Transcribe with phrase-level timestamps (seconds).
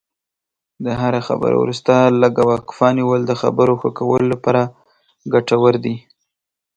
[0.85, 4.61] د هرې خبرې وروسته لږه وقفه نیول د خبرو ښه کولو لپاره
[5.33, 5.95] ګټور دي.